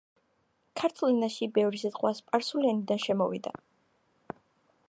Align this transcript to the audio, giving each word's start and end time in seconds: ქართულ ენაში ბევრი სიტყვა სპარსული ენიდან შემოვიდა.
ქართულ 0.81 1.11
ენაში 1.15 1.49
ბევრი 1.59 1.83
სიტყვა 1.83 2.13
სპარსული 2.21 2.73
ენიდან 2.73 3.05
შემოვიდა. 3.07 3.55